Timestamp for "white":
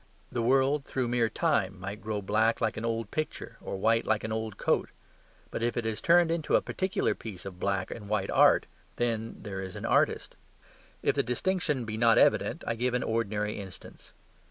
3.77-4.03, 8.09-8.31